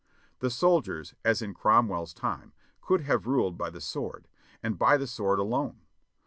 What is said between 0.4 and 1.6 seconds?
soldiers, as in